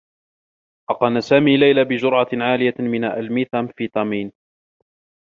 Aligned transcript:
حقن 0.89 1.21
سامي 1.21 1.57
ليلى 1.57 1.83
بجرعة 1.83 2.27
عالية 2.33 2.73
من 2.79 3.03
الميثامفيتامين. 3.03 4.31